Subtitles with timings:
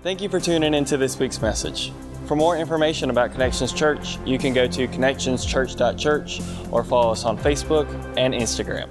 [0.00, 1.92] Thank you for tuning into this week's message.
[2.26, 6.40] For more information about Connections Church, you can go to connectionschurch.church
[6.70, 8.90] or follow us on Facebook and Instagram.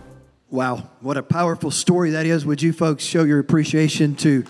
[0.49, 2.45] Wow, what a powerful story that is.
[2.45, 4.43] Would you folks show your appreciation to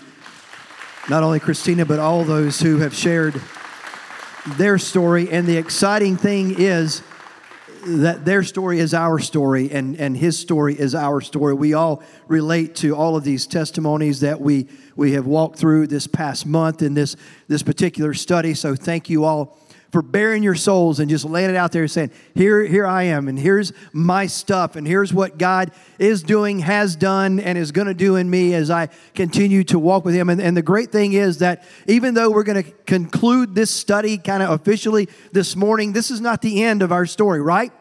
[1.08, 3.40] not only Christina, but all those who have shared
[4.56, 5.30] their story?
[5.30, 7.02] And the exciting thing is,
[7.88, 11.54] that their story is our story and, and his story is our story.
[11.54, 16.06] We all relate to all of these testimonies that we, we have walked through this
[16.06, 17.16] past month in this,
[17.48, 18.54] this particular study.
[18.54, 19.58] So thank you all
[19.90, 23.28] for baring your souls and just laying it out there saying, here, here I am,
[23.28, 27.86] and here's my stuff, and here's what God is doing, has done, and is going
[27.86, 30.28] to do in me as I continue to walk with Him.
[30.28, 34.18] And, and the great thing is that even though we're going to conclude this study
[34.18, 37.72] kind of officially this morning, this is not the end of our story, right?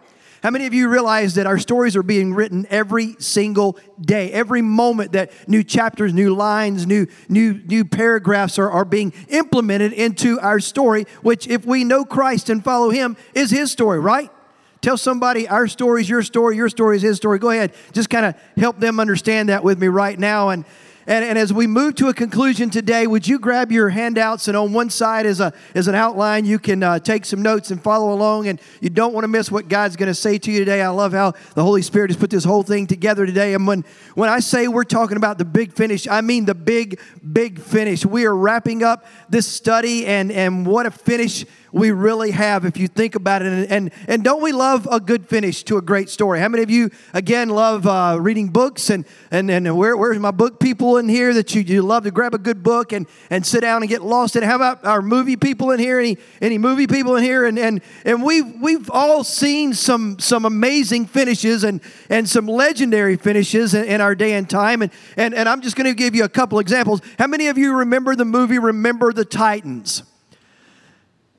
[0.47, 4.31] How many of you realize that our stories are being written every single day?
[4.31, 9.91] Every moment that new chapters, new lines, new, new, new paragraphs are, are being implemented
[9.91, 14.31] into our story, which, if we know Christ and follow Him, is His story, right?
[14.79, 17.39] Tell somebody our story is your story, your story is His story.
[17.39, 17.73] Go ahead.
[17.91, 20.51] Just kind of help them understand that with me right now.
[20.51, 20.63] And
[21.07, 24.57] and, and as we move to a conclusion today, would you grab your handouts and
[24.57, 26.45] on one side is, a, is an outline.
[26.45, 29.49] You can uh, take some notes and follow along, and you don't want to miss
[29.49, 30.81] what God's going to say to you today.
[30.81, 33.53] I love how the Holy Spirit has put this whole thing together today.
[33.53, 33.85] And when,
[34.15, 36.99] when I say we're talking about the big finish, I mean the big,
[37.31, 38.05] big finish.
[38.05, 42.77] We are wrapping up this study, and, and what a finish we really have if
[42.77, 43.47] you think about it.
[43.47, 46.39] And, and, and don't we love a good finish to a great story?
[46.39, 48.89] How many of you, again, love uh, reading books?
[48.89, 52.11] And, and, and where, where's my book people in here that you, you love to
[52.11, 54.43] grab a good book and, and sit down and get lost in?
[54.43, 55.99] How about our movie people in here?
[55.99, 57.45] Any, any movie people in here?
[57.45, 63.17] And, and, and we've, we've all seen some, some amazing finishes and, and some legendary
[63.17, 64.81] finishes in, in our day and time.
[64.81, 67.01] And, and, and I'm just going to give you a couple examples.
[67.19, 70.03] How many of you remember the movie Remember the Titans?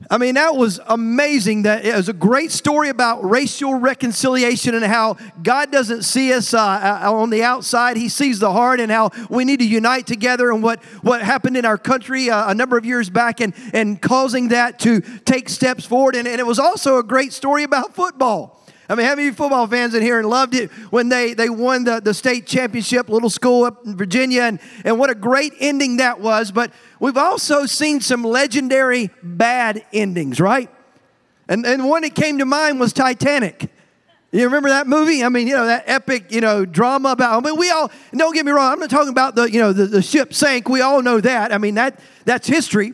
[0.09, 1.63] I mean, that was amazing.
[1.63, 6.53] That it was a great story about racial reconciliation and how God doesn't see us
[6.53, 10.07] uh, uh, on the outside; He sees the heart, and how we need to unite
[10.07, 10.51] together.
[10.51, 14.01] And what what happened in our country uh, a number of years back, and and
[14.01, 16.15] causing that to take steps forward.
[16.15, 18.58] And, and it was also a great story about football.
[18.89, 21.83] I mean, how many football fans in here and loved it when they, they won
[21.83, 25.97] the, the state championship, little school up in Virginia, and, and what a great ending
[25.97, 26.51] that was.
[26.51, 30.71] But we've also seen some legendary bad endings, right?
[31.47, 33.69] And, and one that came to mind was Titanic.
[34.31, 35.23] You remember that movie?
[35.23, 38.33] I mean, you know, that epic, you know, drama about, I mean, we all, don't
[38.33, 40.67] get me wrong, I'm not talking about the, you know, the, the ship sank.
[40.67, 41.51] We all know that.
[41.51, 42.93] I mean, that that's history.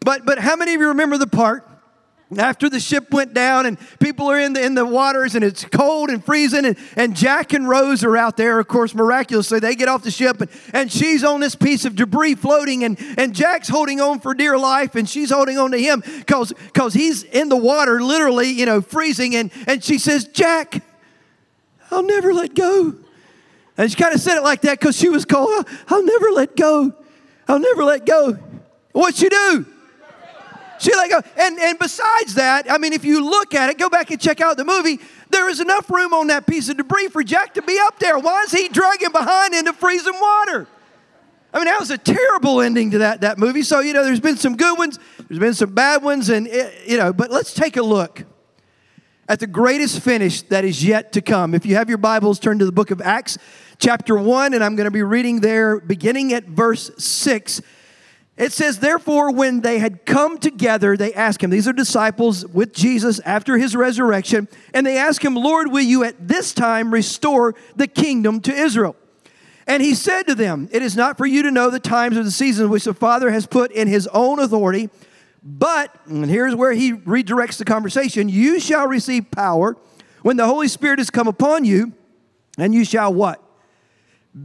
[0.00, 1.69] But, but how many of you remember the part
[2.38, 5.64] after the ship went down and people are in the, in the waters and it's
[5.64, 9.74] cold and freezing and, and jack and rose are out there of course miraculously they
[9.74, 13.34] get off the ship and, and she's on this piece of debris floating and, and
[13.34, 17.48] jack's holding on for dear life and she's holding on to him because he's in
[17.48, 20.84] the water literally you know freezing and, and she says jack
[21.90, 22.94] i'll never let go.
[23.76, 26.54] And she kind of said it like that because she was cold i'll never let
[26.56, 26.94] go.
[27.48, 28.34] I'll never let go.
[28.92, 29.66] What'd she do
[30.80, 31.20] she let go.
[31.36, 34.40] And, and besides that, I mean, if you look at it, go back and check
[34.40, 34.98] out the movie,
[35.28, 38.18] there is enough room on that piece of debris for Jack to be up there.
[38.18, 40.66] Why is he dragging behind into freezing water?
[41.52, 43.62] I mean, that was a terrible ending to that, that movie.
[43.62, 44.98] So, you know, there's been some good ones,
[45.28, 48.24] there's been some bad ones, and, eh, you know, but let's take a look
[49.28, 51.54] at the greatest finish that is yet to come.
[51.54, 53.36] If you have your Bibles, turn to the book of Acts,
[53.78, 57.60] chapter 1, and I'm going to be reading there beginning at verse 6
[58.40, 62.72] it says, Therefore, when they had come together, they asked him, these are disciples with
[62.72, 67.54] Jesus after his resurrection, and they asked him, Lord, will you at this time restore
[67.76, 68.96] the kingdom to Israel?
[69.66, 72.22] And he said to them, It is not for you to know the times or
[72.22, 74.88] the seasons which the Father has put in his own authority,
[75.42, 79.76] but, and here's where he redirects the conversation, you shall receive power
[80.22, 81.92] when the Holy Spirit has come upon you,
[82.56, 83.42] and you shall what?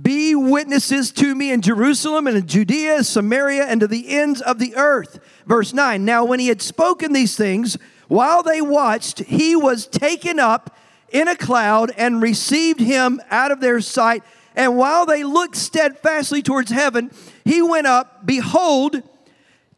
[0.01, 4.57] Be witnesses to me in Jerusalem and in Judea, Samaria, and to the ends of
[4.57, 5.19] the earth.
[5.45, 7.77] Verse 9 Now, when he had spoken these things,
[8.07, 10.75] while they watched, he was taken up
[11.11, 14.23] in a cloud and received him out of their sight.
[14.55, 17.11] And while they looked steadfastly towards heaven,
[17.43, 18.25] he went up.
[18.25, 19.03] Behold,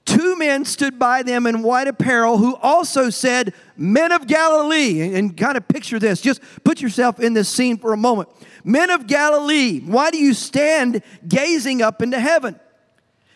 [0.08, 5.14] two men stood by them in white apparel who also said, Men of Galilee.
[5.16, 6.22] And kind of picture this.
[6.22, 8.30] Just put yourself in this scene for a moment.
[8.64, 12.60] Men of Galilee, why do you stand gazing up into heaven?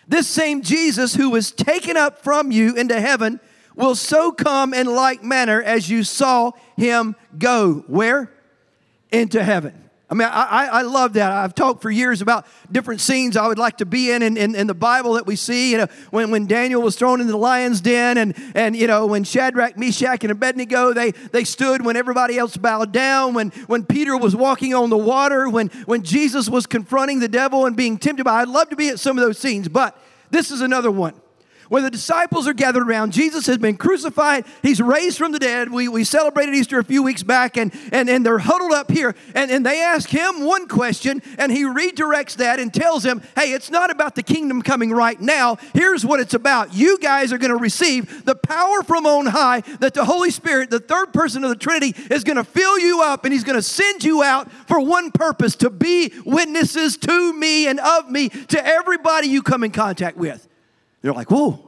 [0.08, 3.40] This same Jesus who was taken up from you into heaven
[3.76, 7.84] will so come in like manner as you saw him go.
[7.88, 8.32] Where?
[9.12, 9.81] Into heaven.
[10.12, 11.32] I mean, I, I love that.
[11.32, 14.56] I've talked for years about different scenes I would like to be in in, in,
[14.56, 15.72] in the Bible that we see.
[15.72, 19.06] You know, when, when Daniel was thrown into the lion's den, and, and you know,
[19.06, 23.34] when Shadrach, Meshach, and Abednego they, they stood when everybody else bowed down.
[23.34, 25.48] When when Peter was walking on the water.
[25.48, 28.42] When when Jesus was confronting the devil and being tempted by.
[28.42, 29.98] I'd love to be at some of those scenes, but
[30.30, 31.14] this is another one
[31.72, 33.14] where the disciples are gathered around.
[33.14, 35.72] Jesus has been crucified, he's raised from the dead.
[35.72, 39.16] We, we celebrated Easter a few weeks back, and, and, and they're huddled up here.
[39.34, 43.54] And, and they ask him one question, and he redirects that and tells them, hey,
[43.54, 45.60] it's not about the kingdom coming right now.
[45.74, 46.74] Here's what it's about.
[46.74, 50.72] You guys are going to receive the power from on high that the Holy Spirit,
[50.72, 53.56] the third person of the Trinity, is going to fill you up, and he's going
[53.56, 58.28] to send you out for one purpose to be witnesses to me and of me
[58.28, 60.50] to everybody you come in contact with.
[61.02, 61.60] They're like, whoa,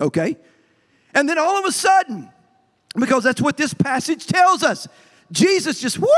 [0.00, 0.36] okay.
[1.14, 2.30] And then all of a sudden,
[2.96, 4.88] because that's what this passage tells us,
[5.32, 6.08] Jesus just whoop,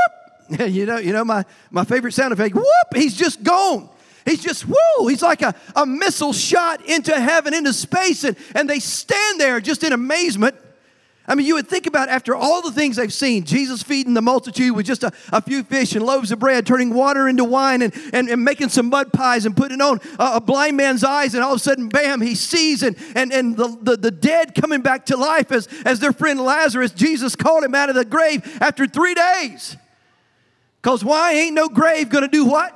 [0.68, 3.88] you know, you know my, my favorite sound effect, whoop, he's just gone.
[4.24, 8.68] He's just, whoo, he's like a, a missile shot into heaven, into space, and, and
[8.68, 10.56] they stand there just in amazement.
[11.28, 14.22] I mean, you would think about after all the things they've seen, Jesus feeding the
[14.22, 17.82] multitude with just a, a few fish and loaves of bread, turning water into wine,
[17.82, 21.34] and, and, and making some mud pies and putting on a, a, blind man's eyes,
[21.34, 24.54] and all of a sudden, bam, he sees, and, and, and the, the, the dead
[24.54, 28.04] coming back to life as, as their friend Lazarus, Jesus called him out of the
[28.04, 29.76] grave after three days.
[30.80, 32.72] Because why ain't no grave gonna do what?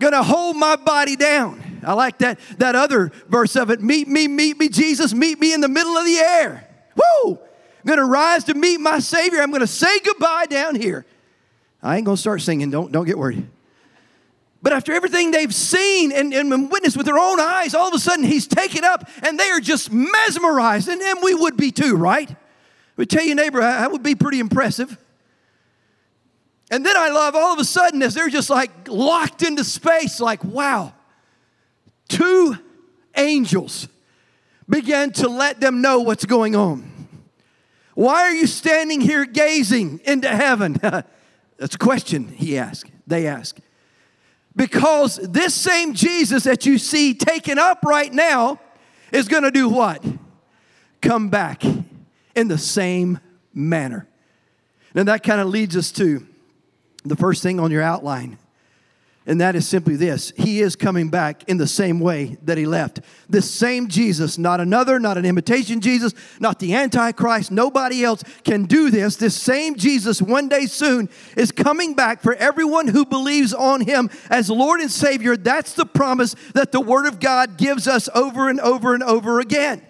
[0.00, 1.80] Gonna hold my body down.
[1.86, 3.80] I like that, that other verse of it.
[3.80, 6.67] Meet me, meet me, Jesus, meet me in the middle of the air.
[6.98, 7.32] Woo!
[7.32, 9.40] I'm going to rise to meet my Savior.
[9.40, 11.06] I'm going to say goodbye down here.
[11.82, 12.70] I ain't going to start singing.
[12.70, 13.48] Don't, don't get worried.
[14.60, 17.98] But after everything they've seen and, and witnessed with their own eyes, all of a
[17.98, 20.88] sudden he's taken up and they are just mesmerized.
[20.88, 22.34] And, and we would be too, right?
[22.96, 24.98] We tell you, neighbor, that would be pretty impressive.
[26.70, 30.20] And then I love all of a sudden as they're just like locked into space,
[30.20, 30.92] like, wow,
[32.08, 32.58] two
[33.16, 33.88] angels
[34.68, 36.87] began to let them know what's going on.
[37.98, 40.74] Why are you standing here gazing into heaven?
[41.58, 42.92] That's a question he asked.
[43.08, 43.58] They ask.
[44.54, 48.60] Because this same Jesus that you see taken up right now
[49.10, 50.04] is going to do what?
[51.02, 51.64] Come back
[52.36, 53.18] in the same
[53.52, 54.06] manner.
[54.94, 56.24] And that kind of leads us to
[57.04, 58.38] the first thing on your outline
[59.28, 62.66] and that is simply this He is coming back in the same way that He
[62.66, 63.00] left.
[63.28, 68.64] This same Jesus, not another, not an imitation Jesus, not the Antichrist, nobody else can
[68.64, 69.16] do this.
[69.16, 74.08] This same Jesus, one day soon, is coming back for everyone who believes on Him
[74.30, 75.36] as Lord and Savior.
[75.36, 79.40] That's the promise that the Word of God gives us over and over and over
[79.40, 79.82] again.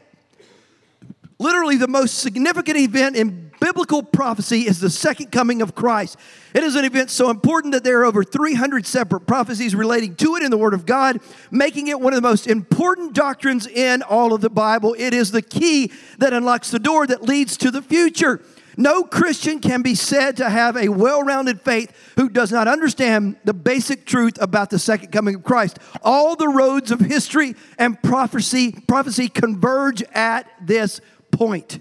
[1.39, 6.17] Literally, the most significant event in biblical prophecy is the second coming of Christ.
[6.55, 10.37] It is an event so important that there are over 300 separate prophecies relating to
[10.37, 11.21] it in the Word of God,
[11.51, 14.95] making it one of the most important doctrines in all of the Bible.
[14.99, 18.41] It is the key that unlocks the door that leads to the future.
[18.77, 23.37] No Christian can be said to have a well rounded faith who does not understand
[23.45, 25.81] the basic truth about the second coming of Christ.
[26.03, 31.01] All the roads of history and prophecy, prophecy converge at this
[31.33, 31.81] point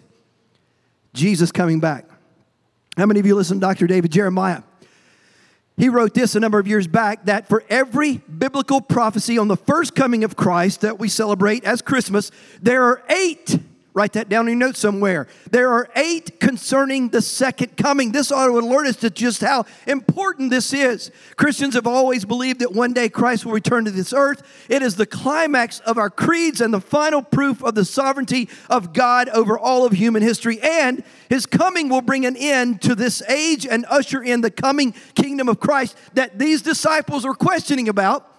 [1.18, 2.06] Jesus coming back.
[2.96, 3.88] How many of you listen to Dr.
[3.88, 4.62] David Jeremiah?
[5.75, 9.58] He wrote this a number of years back that for every biblical prophecy on the
[9.58, 12.31] first coming of Christ that we celebrate as Christmas,
[12.62, 13.60] there are eight
[13.98, 15.25] Write that down in your notes somewhere.
[15.50, 18.12] There are eight concerning the second coming.
[18.12, 21.10] This ought to alert us to just how important this is.
[21.36, 24.44] Christians have always believed that one day Christ will return to this earth.
[24.70, 28.94] It is the climax of our creeds and the final proof of the sovereignty of
[28.94, 30.62] God over all of human history.
[30.62, 34.94] And his coming will bring an end to this age and usher in the coming
[35.16, 38.32] kingdom of Christ that these disciples are questioning about.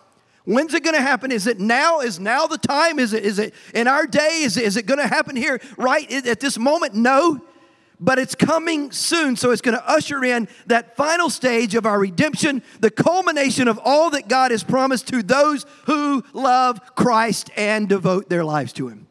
[0.48, 1.30] When's it going to happen?
[1.30, 2.00] Is it now?
[2.00, 2.98] Is now the time?
[2.98, 4.40] Is it, is it in our day?
[4.44, 6.94] Is it, is it going to happen here right at this moment?
[6.94, 7.44] No.
[8.00, 9.36] But it's coming soon.
[9.36, 13.78] So it's going to usher in that final stage of our redemption, the culmination of
[13.84, 18.88] all that God has promised to those who love Christ and devote their lives to
[18.88, 19.06] Him.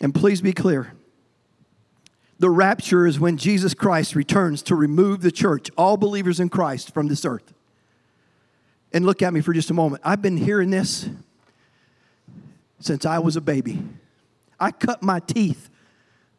[0.00, 0.94] And please be clear
[2.40, 6.92] the rapture is when Jesus Christ returns to remove the church, all believers in Christ,
[6.92, 7.52] from this earth
[8.92, 10.02] and look at me for just a moment.
[10.04, 11.08] I've been hearing this
[12.80, 13.82] since I was a baby.
[14.58, 15.68] I cut my teeth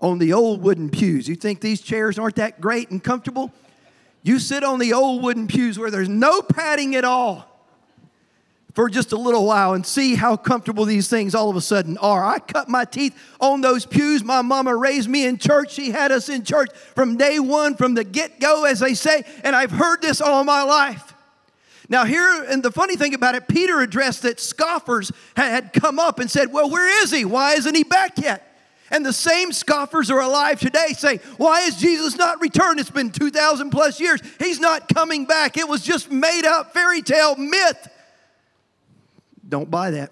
[0.02, 1.28] on the old wooden pews.
[1.28, 3.52] You think these chairs aren't that great and comfortable?
[4.24, 7.46] You sit on the old wooden pews where there's no padding at all.
[8.80, 11.98] for just a little while and see how comfortable these things all of a sudden
[11.98, 12.24] are.
[12.24, 14.24] I cut my teeth on those pews.
[14.24, 15.74] My mama raised me in church.
[15.74, 19.24] She had us in church from day one, from the get go, as they say,
[19.44, 21.09] and I've heard this all my life.
[21.90, 26.20] Now, here, and the funny thing about it, Peter addressed that scoffers had come up
[26.20, 27.26] and said, Well, where is he?
[27.26, 28.46] Why isn't he back yet?
[28.92, 32.80] And the same scoffers are alive today saying, Why is Jesus not returned?
[32.80, 34.22] It's been 2,000 plus years.
[34.38, 35.58] He's not coming back.
[35.58, 37.90] It was just made up fairy tale myth.
[39.48, 40.12] Don't buy that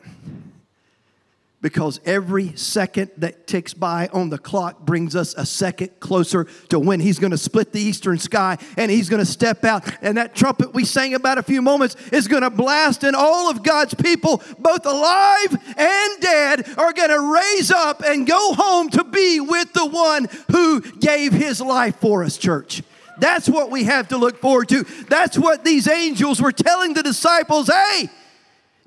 [1.68, 6.80] because every second that ticks by on the clock brings us a second closer to
[6.80, 9.84] when he's going to split the eastern sky and he's going to step out.
[10.02, 13.52] And that trumpet we sang about a few moments is going to blast and all
[13.52, 18.90] of God's people both alive and dead are going to raise up and go home
[18.92, 22.82] to be with the one who gave his life for us church.
[23.20, 24.86] That's what we have to look forward to.
[25.10, 28.10] That's what these angels were telling the disciples hey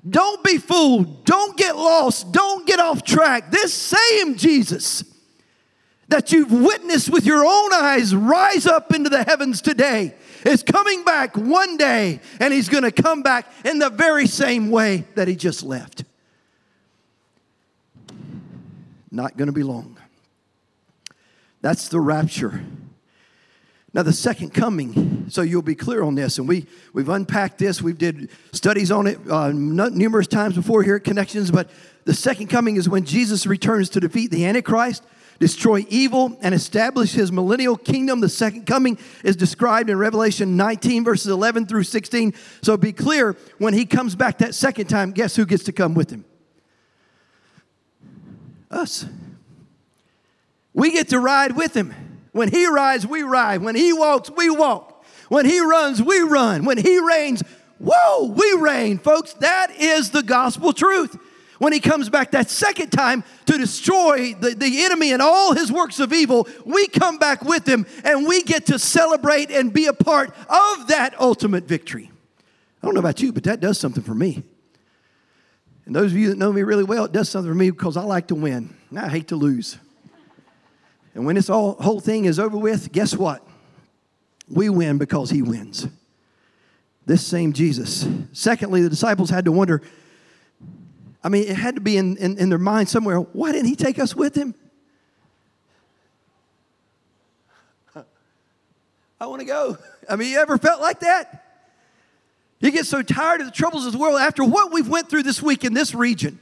[0.09, 1.25] don't be fooled.
[1.25, 2.31] Don't get lost.
[2.31, 3.51] Don't get off track.
[3.51, 5.03] This same Jesus
[6.07, 10.13] that you've witnessed with your own eyes rise up into the heavens today
[10.45, 14.71] is coming back one day, and he's going to come back in the very same
[14.71, 16.03] way that he just left.
[19.11, 19.97] Not going to be long.
[21.61, 22.61] That's the rapture.
[23.93, 27.81] Now, the second coming, so you'll be clear on this, and we, we've unpacked this.
[27.81, 31.69] we've did studies on it uh, numerous times before here at Connections, but
[32.05, 35.03] the second coming is when Jesus returns to defeat the Antichrist,
[35.39, 38.21] destroy evil, and establish his millennial kingdom.
[38.21, 42.33] The second coming is described in Revelation 19, verses 11 through 16.
[42.61, 45.95] So be clear, when he comes back that second time, guess who gets to come
[45.95, 46.23] with him?
[48.69, 49.05] Us.
[50.73, 52.10] We get to ride with him.
[52.31, 53.61] When he rides, we ride.
[53.61, 55.03] When he walks, we walk.
[55.29, 56.65] When he runs, we run.
[56.65, 57.43] When he reigns,
[57.79, 58.99] whoa, we reign.
[58.99, 61.17] Folks, that is the gospel truth.
[61.57, 65.71] When he comes back that second time to destroy the, the enemy and all his
[65.71, 69.85] works of evil, we come back with him and we get to celebrate and be
[69.85, 72.09] a part of that ultimate victory.
[72.81, 74.41] I don't know about you, but that does something for me.
[75.85, 77.95] And those of you that know me really well, it does something for me because
[77.95, 78.75] I like to win.
[78.97, 79.77] I hate to lose.
[81.13, 83.45] And when this all, whole thing is over with, guess what?
[84.49, 85.87] We win because he wins.
[87.05, 88.07] This same Jesus.
[88.31, 89.81] Secondly, the disciples had to wonder
[91.23, 93.75] I mean, it had to be in, in, in their mind somewhere why didn't he
[93.75, 94.55] take us with him?
[99.19, 99.77] I want to go.
[100.09, 101.45] I mean, you ever felt like that?
[102.59, 105.23] You get so tired of the troubles of the world after what we've went through
[105.23, 106.39] this week in this region,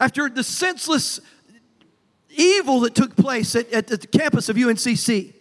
[0.00, 1.20] after the senseless
[2.36, 5.32] evil that took place at, at, the campus of UNCC.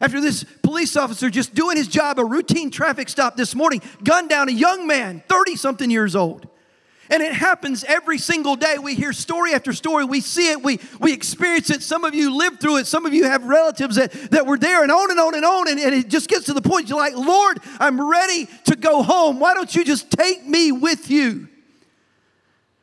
[0.00, 4.28] After this police officer just doing his job, a routine traffic stop this morning, gunned
[4.28, 6.48] down a young man, 30 something years old.
[7.10, 8.78] And it happens every single day.
[8.78, 10.04] We hear story after story.
[10.04, 10.62] We see it.
[10.62, 11.82] We, we experience it.
[11.82, 12.86] Some of you lived through it.
[12.86, 15.68] Some of you have relatives that, that were there and on and on and on.
[15.68, 19.02] And, and it just gets to the point you're like, Lord, I'm ready to go
[19.02, 19.40] home.
[19.40, 21.48] Why don't you just take me with you?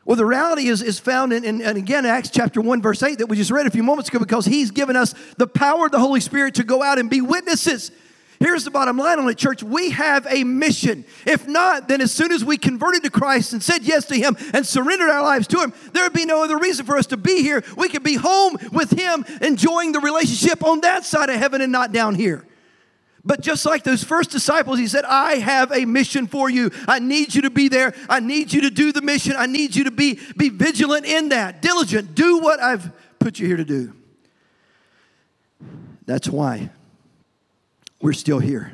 [0.10, 3.20] Well, the reality is, is found in, in, and again, Acts chapter 1, verse 8,
[3.20, 5.92] that we just read a few moments ago, because he's given us the power of
[5.92, 7.92] the Holy Spirit to go out and be witnesses.
[8.40, 9.62] Here's the bottom line on it, church.
[9.62, 11.06] We have a mission.
[11.28, 14.36] If not, then as soon as we converted to Christ and said yes to Him
[14.52, 17.18] and surrendered our lives to Him, there would be no other reason for us to
[17.18, 17.64] be here.
[17.78, 21.72] We could be home with Him, enjoying the relationship on that side of heaven and
[21.72, 22.48] not down here.
[23.30, 26.72] But just like those first disciples, he said, I have a mission for you.
[26.88, 27.94] I need you to be there.
[28.10, 29.36] I need you to do the mission.
[29.38, 32.16] I need you to be, be vigilant in that, diligent.
[32.16, 33.94] Do what I've put you here to do.
[36.08, 36.72] That's why
[38.02, 38.74] we're still here.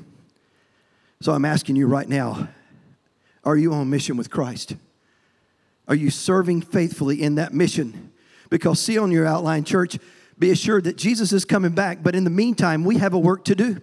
[1.20, 2.48] So I'm asking you right now
[3.44, 4.78] are you on mission with Christ?
[5.90, 8.14] Are you serving faithfully in that mission?
[8.50, 10.00] Because, see on your outline, church,
[10.40, 13.44] be assured that Jesus is coming back, but in the meantime, we have a work
[13.46, 13.82] to do.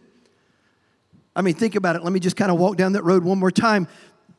[1.35, 2.05] I mean, think about it.
[2.05, 3.89] Let me just kind of walk down that road one more time.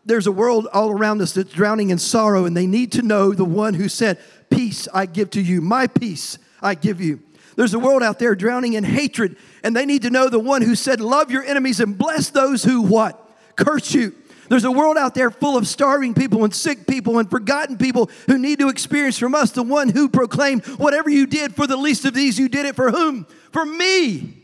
[0.05, 3.33] There's a world all around us that's drowning in sorrow, and they need to know
[3.33, 4.19] the one who said,
[4.49, 7.21] Peace I give to you, my peace I give you.
[7.55, 10.61] There's a world out there drowning in hatred, and they need to know the one
[10.61, 13.19] who said, Love your enemies and bless those who what?
[13.55, 14.15] Curse you.
[14.49, 18.09] There's a world out there full of starving people and sick people and forgotten people
[18.27, 21.77] who need to experience from us the one who proclaimed, Whatever you did for the
[21.77, 23.25] least of these, you did it for whom?
[23.51, 24.42] For me.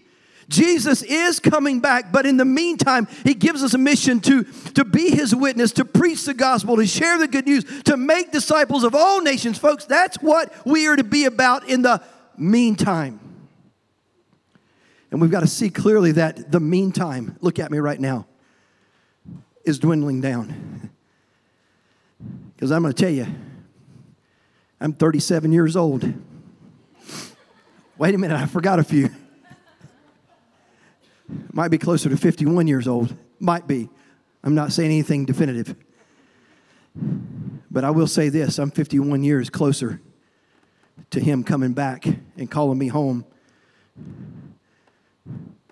[0.49, 4.83] Jesus is coming back, but in the meantime, he gives us a mission to, to
[4.83, 8.83] be his witness, to preach the gospel, to share the good news, to make disciples
[8.83, 9.57] of all nations.
[9.59, 12.01] Folks, that's what we are to be about in the
[12.35, 13.19] meantime.
[15.11, 18.25] And we've got to see clearly that the meantime, look at me right now,
[19.63, 20.89] is dwindling down.
[22.55, 23.25] Because I'm going to tell you,
[24.81, 26.13] I'm 37 years old.
[27.97, 29.09] Wait a minute, I forgot a few.
[31.51, 33.15] Might be closer to 51 years old.
[33.39, 33.89] Might be.
[34.43, 35.75] I'm not saying anything definitive.
[37.71, 40.01] But I will say this I'm 51 years closer
[41.11, 43.25] to Him coming back and calling me home.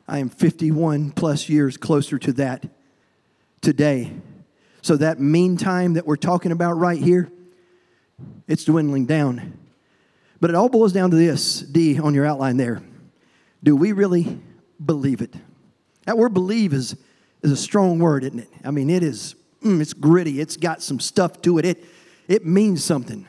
[0.08, 2.66] I am 51 plus years closer to that
[3.62, 4.14] today.
[4.82, 7.30] So, that meantime that we're talking about right here,
[8.48, 9.58] it's dwindling down.
[10.40, 12.82] But it all boils down to this D on your outline there.
[13.64, 14.40] Do we really
[14.84, 15.34] believe it?
[16.08, 16.96] That word believe is,
[17.42, 18.48] is a strong word, isn't it?
[18.64, 21.84] I mean, it is, mm, it's gritty, it's got some stuff to it, it,
[22.30, 23.28] it means something.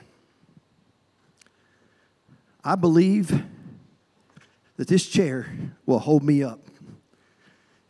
[2.63, 3.43] I believe
[4.77, 5.49] that this chair
[5.87, 6.61] will hold me up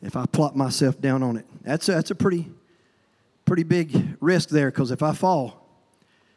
[0.00, 1.44] if I plop myself down on it.
[1.62, 2.50] That's a, that's a pretty,
[3.44, 5.68] pretty big risk there because if I fall,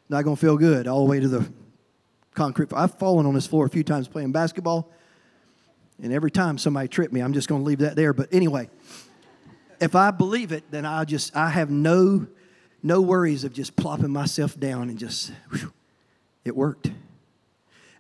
[0.10, 1.50] not going to feel good all the way to the
[2.36, 2.74] concrete.
[2.74, 4.91] I've fallen on this floor a few times playing basketball,
[6.01, 8.13] and every time somebody tripped me, I'm just going to leave that there.
[8.13, 8.70] But anyway,
[9.79, 12.27] if I believe it, then I just I have no
[12.84, 15.72] no worries of just plopping myself down and just whew,
[16.43, 16.91] it worked.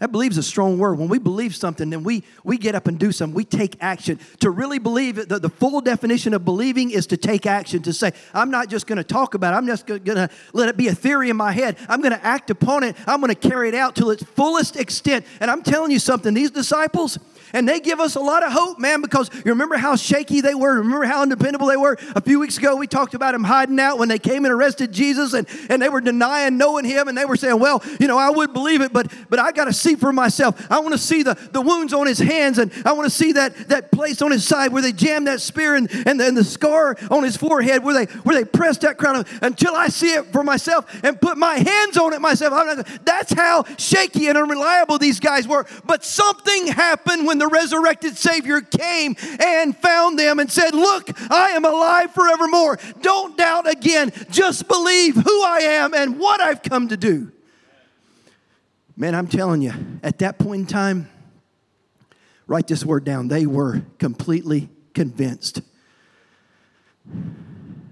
[0.01, 0.97] That believes a strong word.
[0.97, 3.35] When we believe something, then we, we get up and do something.
[3.35, 4.19] We take action.
[4.39, 7.93] To really believe it, the, the full definition of believing is to take action, to
[7.93, 9.57] say, I'm not just going to talk about it.
[9.57, 11.77] I'm just going to let it be a theory in my head.
[11.87, 12.95] I'm going to act upon it.
[13.05, 15.23] I'm going to carry it out to its fullest extent.
[15.39, 17.19] And I'm telling you something, these disciples,
[17.53, 20.55] and they give us a lot of hope, man, because you remember how shaky they
[20.55, 21.97] were, remember how undependable they were.
[22.15, 24.91] A few weeks ago, we talked about them hiding out when they came and arrested
[24.91, 28.17] Jesus, and, and they were denying knowing him, and they were saying, Well, you know,
[28.17, 30.65] I would believe it, but but I got to see for myself.
[30.69, 33.33] I want to see the, the wounds on his hands, and I want to see
[33.33, 36.37] that, that place on his side where they jammed that spear and, and, the, and
[36.37, 40.13] the scar on his forehead where they where they pressed that crown until I see
[40.13, 42.51] it for myself and put my hands on it myself.
[42.53, 45.65] Not, that's how shaky and unreliable these guys were.
[45.85, 51.49] But something happened when the resurrected Savior came and found them and said, Look, I
[51.49, 52.77] am alive forevermore.
[53.01, 54.13] Don't doubt again.
[54.29, 57.31] Just believe who I am and what I've come to do.
[58.95, 61.09] Man, I'm telling you, at that point in time,
[62.45, 63.27] write this word down.
[63.27, 65.63] They were completely convinced.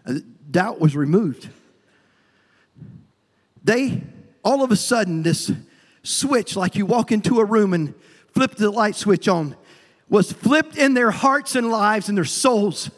[0.06, 0.20] Uh,
[0.52, 1.50] doubt was removed.
[3.64, 4.04] They,
[4.44, 5.52] all of a sudden, this
[6.04, 7.96] switch, like you walk into a room and
[8.40, 9.54] flip the light switch on,
[10.08, 12.90] was flipped in their hearts and lives and their souls.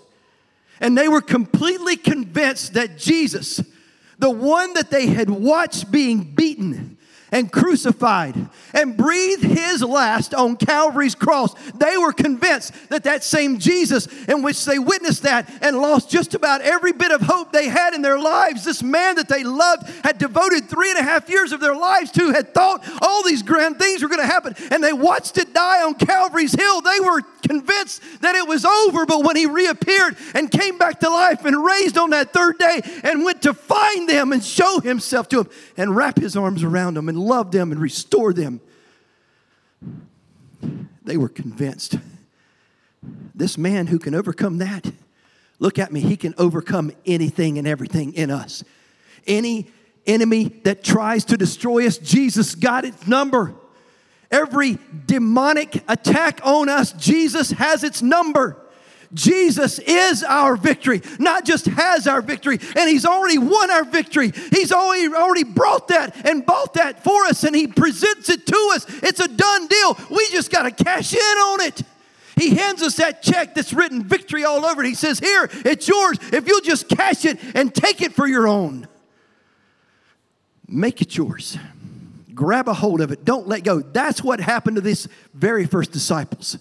[0.80, 3.60] And they were completely convinced that Jesus,
[4.20, 6.96] the one that they had watched being beaten,
[7.32, 8.36] and crucified
[8.74, 11.54] and breathed his last on Calvary's cross.
[11.72, 16.34] They were convinced that that same Jesus, in which they witnessed that and lost just
[16.34, 19.90] about every bit of hope they had in their lives, this man that they loved,
[20.04, 23.44] had devoted three and a half years of their lives to, had thought all these
[23.44, 26.82] grand things were going to happen, and they watched it die on Calvary's hill.
[26.82, 31.10] They were convinced that it was over, but when he reappeared and came back to
[31.10, 35.28] life and raised on that third day and went to find them and show himself
[35.30, 38.62] to them and wrap his arms around them and love them and restore them.
[41.04, 41.98] They were convinced.
[43.34, 44.92] This man who can overcome that,
[45.60, 48.64] look at me, he can overcome anything and everything in us.
[49.26, 49.68] Any
[50.06, 53.56] enemy that tries to destroy us, Jesus got its number.
[54.30, 58.58] Every demonic attack on us, Jesus has its number.
[59.14, 64.32] Jesus is our victory, not just has our victory, and He's already won our victory.
[64.52, 68.72] He's already, already brought that and bought that for us, and He presents it to
[68.74, 68.86] us.
[69.04, 69.98] It's a done deal.
[70.10, 71.82] We just got to cash in on it.
[72.36, 74.88] He hands us that check that's written victory all over it.
[74.88, 78.48] He says, Here, it's yours if you'll just cash it and take it for your
[78.48, 78.88] own.
[80.68, 81.58] Make it yours.
[82.34, 83.26] Grab a hold of it.
[83.26, 83.82] Don't let go.
[83.82, 86.58] That's what happened to these very first disciples.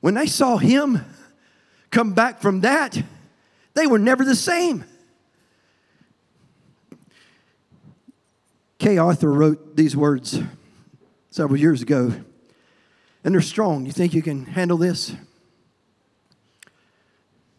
[0.00, 1.04] When they saw him,
[1.94, 3.00] come back from that,
[3.74, 4.84] they were never the same.
[8.78, 10.40] Kay Arthur wrote these words
[11.30, 12.12] several years ago,
[13.22, 13.86] and they're strong.
[13.86, 15.14] You think you can handle this?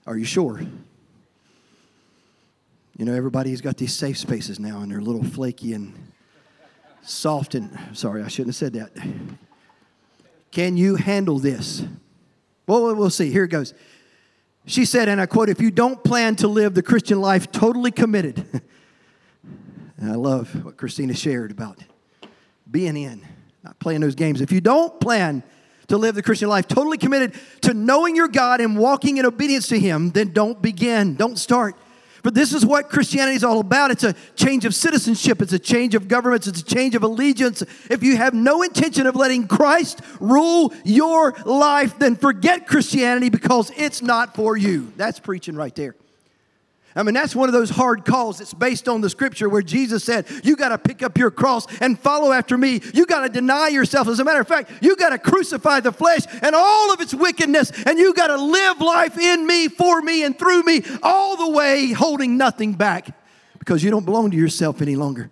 [0.06, 0.62] Are you sure?
[2.98, 5.94] You know, everybody's got these safe spaces now, and they're a little flaky and
[7.02, 8.92] soft and sorry, I shouldn't have said that.
[10.52, 11.84] Can you handle this?
[12.68, 13.32] Well, we'll see.
[13.32, 13.74] Here it goes.
[14.66, 17.92] She said, and I quote, if you don't plan to live the Christian life totally
[17.92, 18.46] committed,
[19.98, 21.80] and I love what Christina shared about
[22.70, 23.26] being in,
[23.64, 24.42] not playing those games.
[24.42, 25.44] If you don't plan
[25.88, 29.68] to live the Christian life totally committed to knowing your God and walking in obedience
[29.68, 31.16] to Him, then don't begin.
[31.16, 31.76] Don't start.
[32.26, 33.92] For this is what Christianity is all about.
[33.92, 37.62] It's a change of citizenship, it's a change of governments, it's a change of allegiance.
[37.88, 43.72] If you have no intention of letting Christ rule your life, then forget Christianity because
[43.78, 44.92] it's not for you.
[44.98, 45.94] That's preaching right there.
[46.98, 50.04] I mean, that's one of those hard calls that's based on the scripture where Jesus
[50.04, 52.80] said, You got to pick up your cross and follow after me.
[52.94, 54.08] You got to deny yourself.
[54.08, 57.14] As a matter of fact, you got to crucify the flesh and all of its
[57.14, 61.36] wickedness, and you got to live life in me, for me, and through me, all
[61.36, 63.10] the way holding nothing back
[63.60, 65.30] because you don't belong to yourself any longer.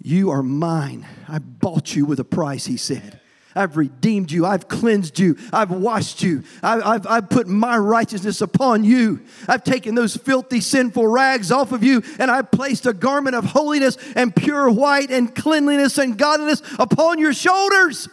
[0.00, 1.06] You are mine.
[1.28, 3.20] I bought you with a price, he said.
[3.54, 4.46] I've redeemed you.
[4.46, 5.36] I've cleansed you.
[5.52, 6.42] I've washed you.
[6.62, 9.20] I've, I've, I've, put my righteousness upon you.
[9.48, 13.44] I've taken those filthy, sinful rags off of you, and I've placed a garment of
[13.44, 18.08] holiness and pure white and cleanliness and godliness upon your shoulders.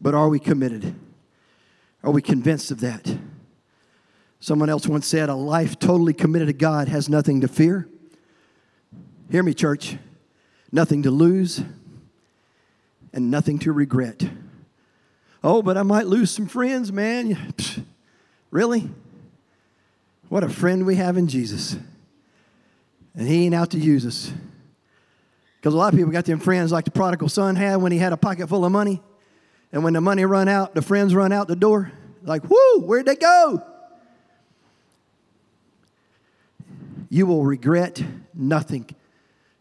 [0.00, 0.96] But are we committed?
[2.02, 3.16] Are we convinced of that?
[4.40, 7.88] Someone else once said, A life totally committed to God has nothing to fear
[9.32, 9.96] Hear me, church.
[10.70, 11.62] Nothing to lose
[13.14, 14.22] and nothing to regret.
[15.42, 17.34] Oh, but I might lose some friends, man.
[17.34, 17.82] Psh,
[18.50, 18.90] really?
[20.28, 21.78] What a friend we have in Jesus.
[23.14, 24.30] And he ain't out to use us.
[25.56, 27.96] Because a lot of people got them friends like the prodigal son had when he
[27.96, 29.00] had a pocket full of money.
[29.72, 31.90] And when the money run out, the friends run out the door.
[32.22, 33.62] Like, whoo, where'd they go?
[37.08, 38.94] You will regret nothing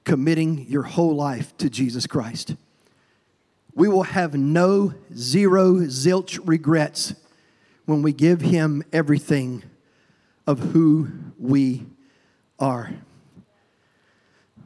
[0.03, 2.55] committing your whole life to Jesus Christ.
[3.73, 7.13] We will have no zero zilch regrets
[7.85, 9.63] when we give Him everything
[10.45, 11.09] of who
[11.39, 11.85] we
[12.59, 12.91] are.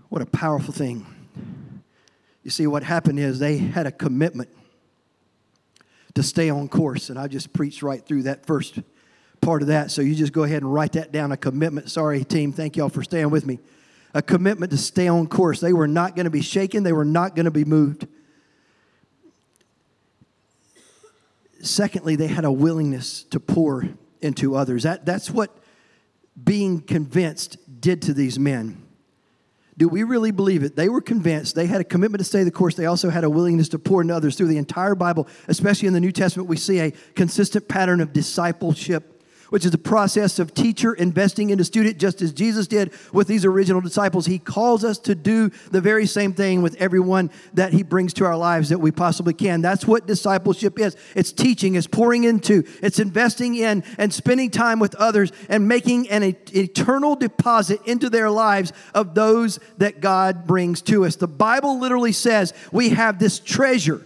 [0.09, 1.05] What a powerful thing.
[2.43, 4.49] You see, what happened is they had a commitment
[6.13, 8.79] to stay on course, and I just preached right through that first
[9.41, 9.91] part of that.
[9.91, 11.91] So you just go ahead and write that down a commitment.
[11.91, 12.53] Sorry, team.
[12.53, 13.59] Thank y'all for staying with me
[14.15, 15.59] a commitment to stay on course.
[15.59, 18.07] They were not going to be shaken, they were not going to be moved.
[21.61, 23.89] Secondly, they had a willingness to pour
[24.21, 24.83] into others.
[24.83, 25.55] That, that's what
[26.41, 28.81] being convinced did to these men.
[29.77, 30.77] Do we really believe it?
[30.77, 31.55] They were convinced.
[31.55, 32.75] They had a commitment to stay the course.
[32.75, 34.37] They also had a willingness to pour into others.
[34.37, 38.13] Through the entire Bible, especially in the New Testament, we see a consistent pattern of
[38.13, 39.14] discipleship
[39.49, 43.45] which is the process of teacher investing into student, just as Jesus did with these
[43.45, 44.25] original disciples.
[44.25, 48.25] He calls us to do the very same thing with everyone that He brings to
[48.25, 49.61] our lives that we possibly can.
[49.61, 54.79] That's what discipleship is it's teaching, it's pouring into, it's investing in, and spending time
[54.79, 60.81] with others and making an eternal deposit into their lives of those that God brings
[60.83, 61.15] to us.
[61.15, 64.05] The Bible literally says we have this treasure.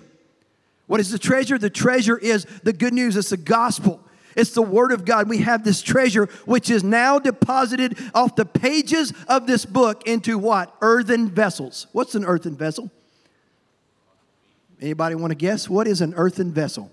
[0.88, 1.58] What is the treasure?
[1.58, 4.04] The treasure is the good news, it's the gospel.
[4.39, 5.28] It's the Word of God.
[5.28, 10.38] We have this treasure which is now deposited off the pages of this book into
[10.38, 10.73] what?
[10.80, 11.88] Earthen vessels.
[11.91, 12.89] What's an earthen vessel?
[14.80, 15.69] Anybody want to guess?
[15.69, 16.89] What is an earthen vessel?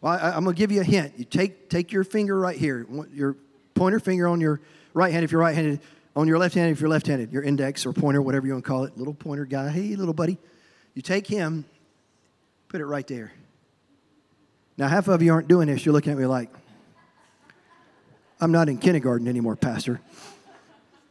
[0.00, 1.14] Well, I, am going to give you a hint.
[1.16, 3.36] You take, take your finger right here, your
[3.74, 4.60] pointer finger on your
[4.94, 5.80] right hand if you're right handed,
[6.14, 8.64] on your left hand if you're left handed, your index or pointer, whatever you want
[8.64, 9.68] to call it, little pointer guy.
[9.70, 10.38] Hey, little buddy.
[10.94, 11.64] You take him,
[12.68, 13.32] put it right there.
[14.80, 15.84] Now, half of you aren't doing this.
[15.84, 16.48] You're looking at me like,
[18.40, 20.00] I'm not in kindergarten anymore, Pastor.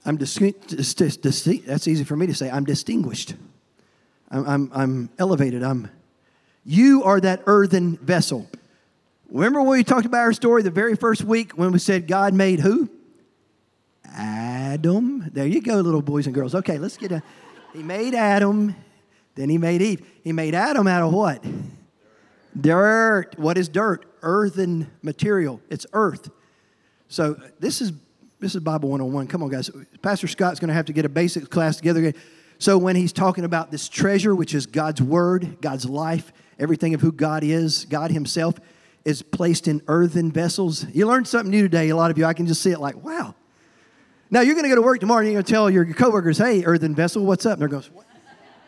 [0.03, 0.75] I'm distinct.
[0.75, 2.49] That's easy for me to say.
[2.49, 3.35] I'm distinguished.
[4.31, 5.61] I'm, I'm, I'm elevated.
[5.61, 5.87] I'm.
[6.65, 8.49] You are that earthen vessel.
[9.29, 12.33] Remember when we talked about our story the very first week when we said God
[12.33, 12.89] made who?
[14.03, 15.29] Adam.
[15.31, 16.55] There you go, little boys and girls.
[16.55, 17.21] Okay, let's get a.
[17.73, 18.75] He made Adam,
[19.35, 20.03] then he made Eve.
[20.23, 21.45] He made Adam out of what?
[22.59, 23.37] Dirt.
[23.37, 24.05] What is dirt?
[24.21, 25.61] Earthen material.
[25.69, 26.29] It's earth.
[27.07, 27.93] So this is
[28.39, 29.27] this is Bible 101.
[29.27, 29.69] Come on, guys.
[30.01, 31.99] Pastor Scott's going to have to get a basics class together.
[31.99, 32.21] again.
[32.57, 37.01] So when he's talking about this treasure, which is God's word, God's life, everything of
[37.01, 38.55] who God is, God Himself
[39.05, 40.85] is placed in earthen vessels.
[40.93, 42.25] You learned something new today, a lot of you.
[42.25, 43.35] I can just see it like, wow.
[44.29, 46.37] Now you're going to go to work tomorrow and you're going to tell your coworkers,
[46.37, 47.53] hey, earthen vessel, what's up?
[47.53, 48.05] And they're going, what?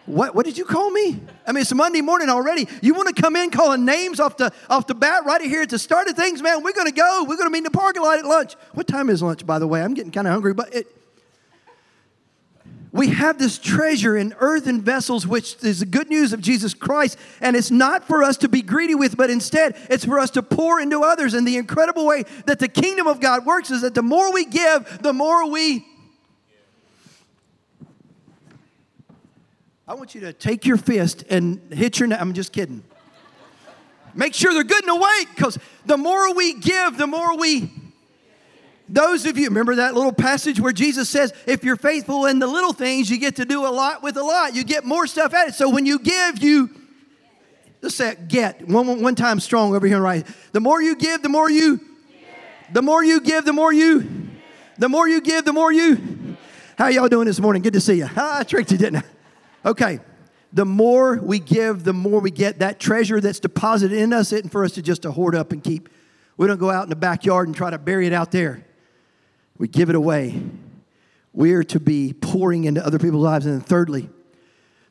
[0.05, 1.19] What, what did you call me?
[1.45, 2.67] I mean, it's Monday morning already.
[2.81, 5.69] You want to come in calling names off the, off the bat right here at
[5.69, 6.63] the start of things, man?
[6.63, 7.25] We're going to go.
[7.27, 8.55] We're going to meet in the parking lot at lunch.
[8.73, 9.81] What time is lunch, by the way?
[9.81, 10.87] I'm getting kind of hungry, but it,
[12.91, 17.17] we have this treasure in earthen vessels, which is the good news of Jesus Christ.
[17.39, 20.43] And it's not for us to be greedy with, but instead it's for us to
[20.43, 21.33] pour into others.
[21.33, 24.45] And the incredible way that the kingdom of God works is that the more we
[24.45, 25.85] give, the more we
[29.91, 32.07] I want you to take your fist and hit your.
[32.07, 32.21] Neck.
[32.21, 32.81] I'm just kidding.
[34.15, 37.69] Make sure they're good and awake because the more we give, the more we.
[38.87, 42.47] Those of you, remember that little passage where Jesus says, if you're faithful in the
[42.47, 44.55] little things, you get to do a lot with a lot.
[44.55, 45.55] You get more stuff at it.
[45.55, 46.69] So when you give, you.
[47.81, 48.65] Let's say get.
[48.65, 50.25] One, one time strong over here, right?
[50.53, 51.81] The more you give, the more you.
[52.71, 54.29] The more you give, the more you.
[54.77, 56.37] The more you give, the more you.
[56.77, 57.61] How y'all doing this morning?
[57.61, 58.07] Good to see you.
[58.15, 59.20] Ah, I tricked you, didn't I?
[59.65, 59.99] Okay
[60.53, 62.59] the more we give, the more we get.
[62.59, 65.63] That treasure that's deposited in us isn't for us to just to hoard up and
[65.63, 65.89] keep.
[66.37, 68.65] We don't go out in the backyard and try to bury it out there.
[69.57, 70.41] We give it away.
[71.33, 73.45] We are to be pouring into other people's lives.
[73.45, 74.09] And then thirdly,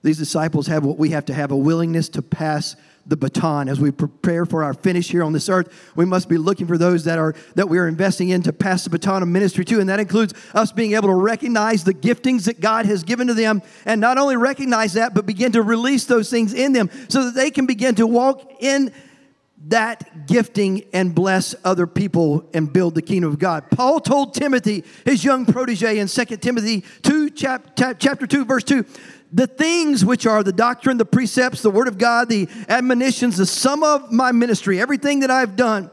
[0.03, 2.77] these disciples have what we have to have a willingness to pass
[3.11, 3.69] the baton.
[3.69, 6.79] As we prepare for our finish here on this earth we must be looking for
[6.79, 9.81] those that are that we are investing in to pass the baton of ministry to
[9.81, 13.35] and that includes us being able to recognize the giftings that god has given to
[13.35, 17.25] them and not only recognize that but begin to release those things in them so
[17.25, 18.93] that they can begin to walk in
[19.69, 23.71] that gifting and bless other people and build the kingdom of God.
[23.71, 28.85] Paul told Timothy, his young protege in 2 Timothy 2, chap, chapter 2, verse 2,
[29.33, 33.47] the things which are the doctrine, the precepts, the word of God, the admonitions, the
[33.47, 35.91] sum of my ministry, everything that I've done,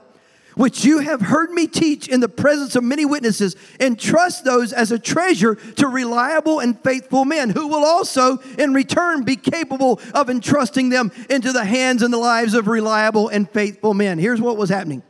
[0.57, 4.91] which you have heard me teach in the presence of many witnesses, entrust those as
[4.91, 10.29] a treasure to reliable and faithful men, who will also, in return, be capable of
[10.29, 14.17] entrusting them into the hands and the lives of reliable and faithful men.
[14.17, 15.03] Here's what was happening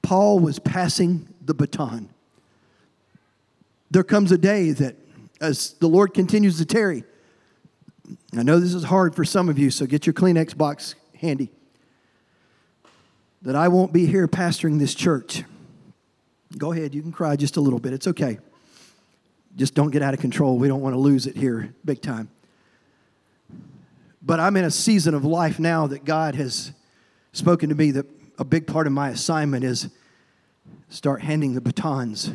[0.00, 2.08] Paul was passing the baton.
[3.90, 4.96] There comes a day that,
[5.40, 7.04] as the Lord continues to tarry,
[8.36, 11.50] I know this is hard for some of you, so get your Kleenex box handy.
[13.42, 15.44] That I won't be here pastoring this church.
[16.56, 17.92] Go ahead, you can cry just a little bit.
[17.92, 18.38] It's okay.
[19.56, 20.58] Just don't get out of control.
[20.58, 22.30] We don't want to lose it here big time.
[24.22, 26.72] But I'm in a season of life now that God has
[27.32, 28.06] spoken to me that
[28.38, 29.88] a big part of my assignment is
[30.88, 32.32] start handing the batons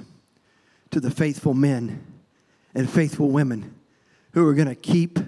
[0.92, 2.06] to the faithful men
[2.76, 3.74] and faithful women
[4.34, 5.20] who are going to keep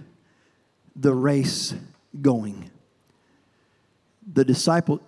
[0.96, 1.74] the race
[2.22, 2.70] going.
[4.32, 5.00] The disciple,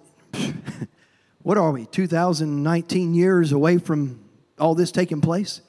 [1.43, 4.19] what are we, 2019 years away from
[4.60, 5.62] all this taking place?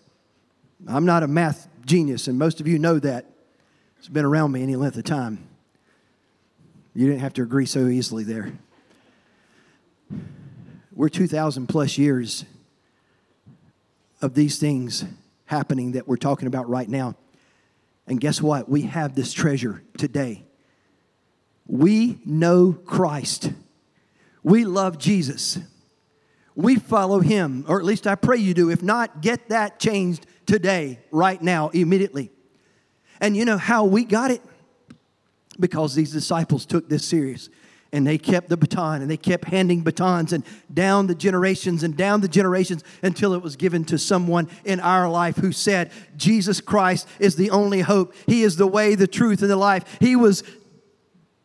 [0.86, 3.26] I'm not a math genius, and most of you know that.
[3.98, 5.46] It's been around me any length of time.
[6.94, 8.52] You didn't have to agree so easily there.
[10.94, 12.44] We're 2,000 plus years
[14.20, 15.04] of these things
[15.46, 17.14] happening that we're talking about right now.
[18.06, 18.68] And guess what?
[18.68, 20.44] We have this treasure today.
[21.66, 23.52] We know Christ.
[24.42, 25.58] We love Jesus.
[26.54, 28.70] We follow him, or at least I pray you do.
[28.70, 32.30] If not, get that changed today, right now, immediately.
[33.20, 34.42] And you know how we got it?
[35.58, 37.48] Because these disciples took this serious
[37.92, 41.96] and they kept the baton and they kept handing batons and down the generations and
[41.96, 46.60] down the generations until it was given to someone in our life who said, Jesus
[46.60, 48.14] Christ is the only hope.
[48.26, 49.84] He is the way, the truth, and the life.
[50.00, 50.42] He was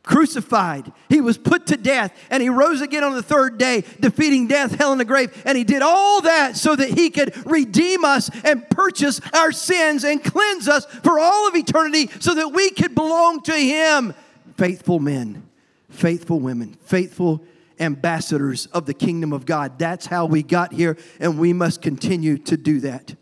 [0.08, 0.92] crucified.
[1.10, 4.74] He was put to death and he rose again on the third day, defeating death,
[4.74, 5.40] hell, and the grave.
[5.46, 10.04] And he did all that so that he could redeem us and purchase our sins
[10.04, 14.16] and cleanse us for all of eternity so that we could belong to him.
[14.56, 15.44] Faithful men
[15.90, 17.44] faithful women, faithful
[17.80, 19.80] ambassadors of the kingdom of God.
[19.80, 23.16] That's how we got here, and we must continue to do that.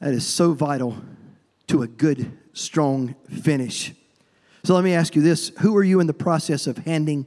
[0.00, 0.96] That is so vital
[1.66, 3.92] to a good, strong finish.
[4.64, 7.26] So let me ask you this Who are you in the process of handing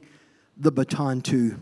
[0.56, 1.58] the baton to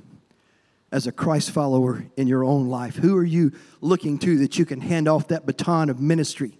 [0.92, 2.96] as a Christ follower in your own life?
[2.96, 6.58] Who are you looking to that you can hand off that baton of ministry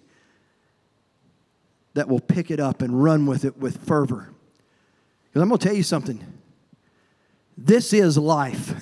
[1.93, 4.29] that will pick it up and run with it with fervor?
[5.29, 6.21] Because I'm going to tell you something.
[7.57, 8.73] This is life.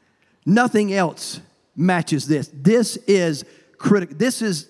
[0.46, 1.40] Nothing else
[1.76, 2.50] matches this.
[2.52, 3.44] This is
[3.76, 4.16] critical.
[4.16, 4.68] This is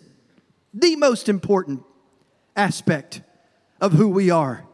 [0.75, 1.83] the most important
[2.57, 3.23] aspect
[3.81, 4.68] of who we are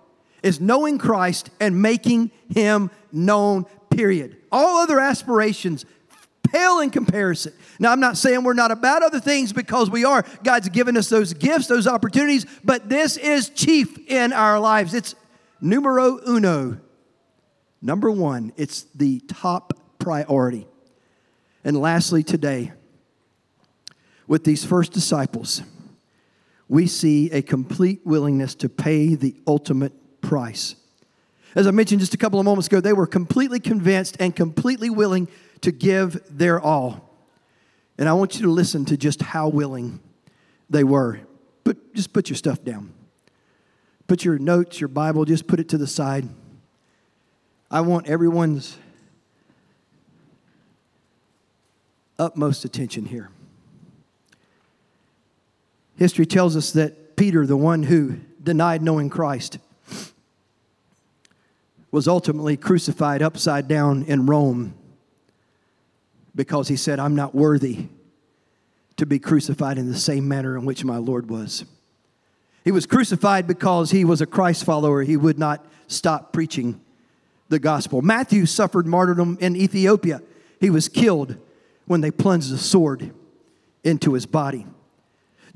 [0.45, 4.37] is knowing Christ and making him known period.
[4.53, 5.87] All other aspirations
[6.53, 7.55] pale in comparison.
[7.81, 10.25] Now, I'm not saying we're not about other things because we are.
[10.45, 14.93] God's given us those gifts, those opportunities, but this is chief in our lives.
[14.93, 15.15] It's
[15.63, 16.79] numero uno.
[17.81, 20.67] Number one, it's the top priority.
[21.65, 22.73] And lastly, today,
[24.27, 25.63] with these first disciples,
[26.69, 29.93] we see a complete willingness to pay the ultimate
[30.25, 30.75] price.
[31.55, 34.91] As I mentioned just a couple of moments ago, they were completely convinced and completely
[34.91, 35.29] willing
[35.61, 37.11] to give their all.
[37.97, 40.01] And I want you to listen to just how willing
[40.69, 41.21] they were.
[41.63, 42.93] But just put your stuff down.
[44.07, 46.29] Put your notes, your Bible, just put it to the side.
[47.71, 48.77] I want everyone's
[52.19, 53.31] utmost attention here.
[55.97, 59.59] History tells us that Peter, the one who denied knowing Christ,
[61.95, 64.75] was ultimately crucified upside down in Rome
[66.35, 67.87] because he said, I'm not worthy
[68.97, 71.65] to be crucified in the same manner in which my Lord was.
[72.65, 75.03] He was crucified because he was a Christ follower.
[75.03, 76.81] He would not stop preaching
[77.49, 78.03] the gospel.
[78.03, 80.21] Matthew suffered martyrdom in Ethiopia.
[80.59, 81.37] He was killed
[81.87, 83.13] when they plunged a sword
[83.85, 84.67] into his body.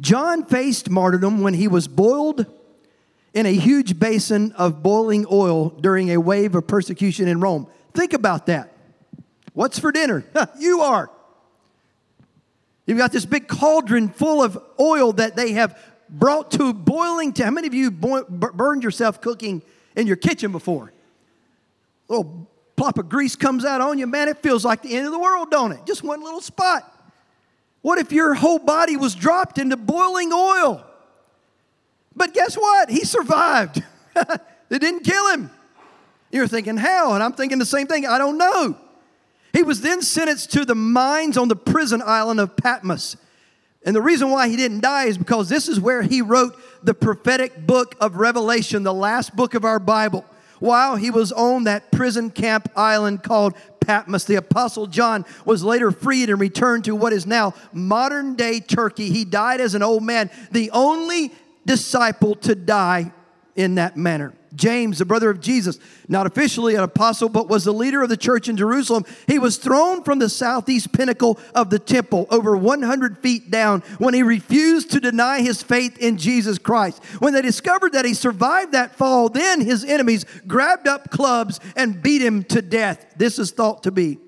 [0.00, 2.46] John faced martyrdom when he was boiled
[3.34, 7.66] in a huge basin of boiling oil during a wave of persecution in Rome.
[7.94, 8.72] Think about that.
[9.52, 10.24] What's for dinner?
[10.58, 11.10] you are.
[12.86, 17.44] You've got this big cauldron full of oil that they have brought to boiling to.
[17.44, 19.62] How many of you burned yourself cooking
[19.94, 20.92] in your kitchen before?
[22.08, 25.04] A little plop of grease comes out on you, man, it feels like the end
[25.04, 25.80] of the world, don't it?
[25.84, 26.94] Just one little spot.
[27.82, 30.84] What if your whole body was dropped into boiling oil?
[32.18, 32.90] But guess what?
[32.90, 33.82] He survived.
[34.16, 35.50] it didn't kill him.
[36.32, 37.14] You're thinking, how?
[37.14, 38.06] And I'm thinking the same thing.
[38.06, 38.76] I don't know.
[39.52, 43.16] He was then sentenced to the mines on the prison island of Patmos.
[43.86, 46.92] And the reason why he didn't die is because this is where he wrote the
[46.92, 50.26] prophetic book of Revelation, the last book of our Bible.
[50.58, 55.92] While he was on that prison camp island called Patmos, the Apostle John was later
[55.92, 59.10] freed and returned to what is now modern day Turkey.
[59.10, 61.32] He died as an old man, the only
[61.68, 63.12] disciple to die
[63.54, 64.32] in that manner.
[64.54, 65.78] James, the brother of Jesus,
[66.08, 69.04] not officially an apostle, but was the leader of the church in Jerusalem.
[69.26, 74.14] He was thrown from the southeast pinnacle of the temple over 100 feet down when
[74.14, 77.04] he refused to deny his faith in Jesus Christ.
[77.18, 82.02] When they discovered that he survived that fall, then his enemies grabbed up clubs and
[82.02, 83.04] beat him to death.
[83.18, 84.18] This is thought to be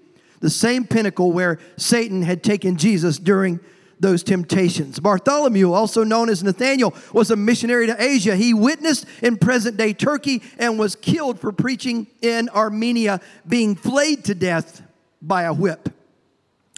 [0.41, 3.61] the same pinnacle where Satan had taken Jesus during
[4.01, 4.99] those temptations.
[4.99, 8.35] Bartholomew, also known as Nathaniel, was a missionary to Asia.
[8.35, 14.25] He witnessed in present day Turkey and was killed for preaching in Armenia, being flayed
[14.25, 14.83] to death
[15.23, 15.91] by a whip.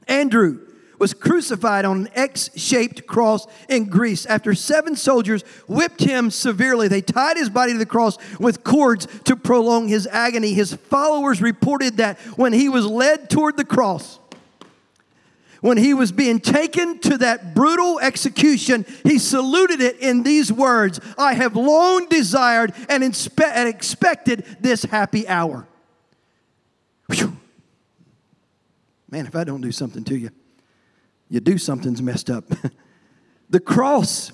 [0.09, 0.67] Andrew
[0.99, 4.25] was crucified on an X shaped cross in Greece.
[4.27, 9.09] After seven soldiers whipped him severely, they tied his body to the cross with cords
[9.25, 10.55] to prolong his agony.
[10.55, 14.21] His followers reported that when he was led toward the cross,
[15.63, 21.01] when he was being taken to that brutal execution, he saluted it in these words
[21.17, 25.67] I have long desired and, inspe- and expected this happy hour.
[27.07, 27.37] Whew.
[29.09, 30.31] Man, if I don't do something to you,
[31.31, 32.45] you do something's messed up.
[33.49, 34.33] the cross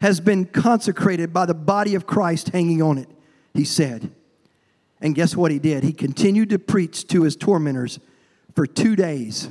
[0.00, 3.08] has been consecrated by the body of Christ hanging on it,
[3.52, 4.10] he said.
[4.98, 5.84] And guess what he did?
[5.84, 8.00] He continued to preach to his tormentors
[8.54, 9.50] for two days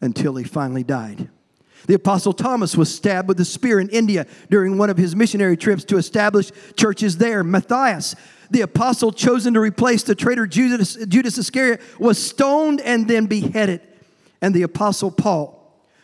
[0.00, 1.28] until he finally died.
[1.86, 5.56] The Apostle Thomas was stabbed with a spear in India during one of his missionary
[5.56, 7.44] trips to establish churches there.
[7.44, 8.16] Matthias,
[8.50, 13.80] the apostle chosen to replace the traitor Judas, Judas Iscariot, was stoned and then beheaded.
[14.40, 15.56] And the Apostle Paul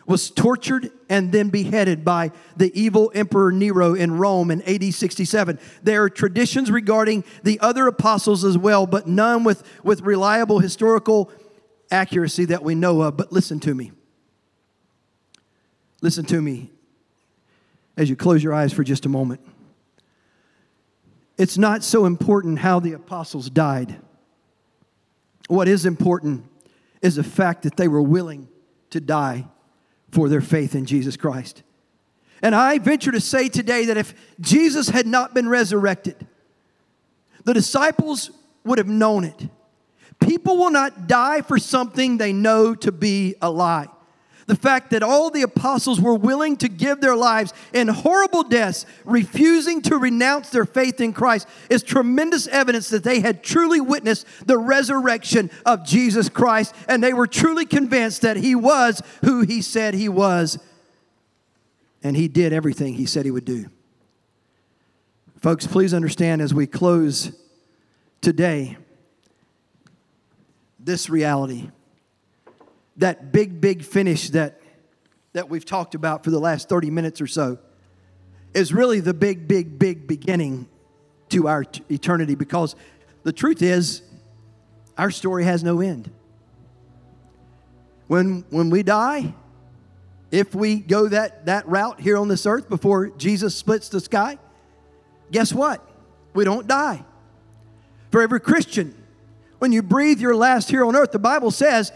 [0.07, 5.59] was tortured and then beheaded by the evil Emperor Nero in Rome in AD 67.
[5.83, 11.31] There are traditions regarding the other apostles as well, but none with, with reliable historical
[11.92, 13.16] accuracy that we know of.
[13.16, 13.92] But listen to me.
[16.00, 16.70] Listen to me
[17.96, 19.40] as you close your eyes for just a moment.
[21.38, 23.96] It's not so important how the apostles died.
[25.48, 26.44] What is important
[27.00, 28.48] is the fact that they were willing
[28.90, 29.46] to die
[30.11, 31.62] for their faith in Jesus Christ.
[32.42, 36.26] And I venture to say today that if Jesus had not been resurrected,
[37.44, 38.31] the disciples
[38.64, 39.48] would have known it.
[40.22, 43.88] People will not die for something they know to be a lie.
[44.46, 48.87] The fact that all the apostles were willing to give their lives in horrible deaths,
[49.04, 54.26] refusing to renounce their faith in Christ, is tremendous evidence that they had truly witnessed
[54.44, 59.62] the resurrection of Jesus Christ and they were truly convinced that he was who he
[59.62, 60.58] said he was
[62.02, 63.66] and he did everything he said he would do.
[65.40, 67.32] Folks, please understand as we close
[68.20, 68.76] today
[70.85, 71.70] this reality.
[72.97, 74.61] That big, big finish that,
[75.33, 77.59] that we've talked about for the last 30 minutes or so
[78.55, 80.68] is really the big, big, big beginning
[81.30, 82.76] to our t- eternity because
[83.22, 84.03] the truth is,
[84.99, 86.11] our story has no end.
[88.09, 89.33] When, when we die,
[90.30, 94.39] if we go that, that route here on this earth before Jesus splits the sky,
[95.30, 95.87] guess what?
[96.35, 97.05] We don't die.
[98.11, 98.95] For every Christian,
[99.62, 101.92] when you breathe your last here on earth, the Bible says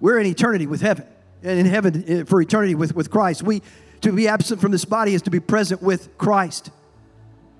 [0.00, 1.06] we're in eternity with heaven
[1.44, 3.44] and in heaven eh, for eternity with, with Christ.
[3.44, 3.62] We
[4.00, 6.72] to be absent from this body is to be present with Christ.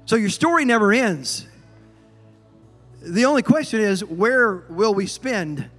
[0.06, 1.46] So your story never ends.
[3.02, 5.70] The only question is where will we spend